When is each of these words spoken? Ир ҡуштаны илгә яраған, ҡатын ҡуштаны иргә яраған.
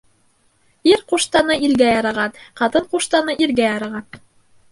Ир 0.91 1.01
ҡуштаны 1.11 1.57
илгә 1.67 1.91
яраған, 1.91 2.33
ҡатын 2.61 2.87
ҡуштаны 2.95 3.35
иргә 3.47 3.67
яраған. 3.71 4.09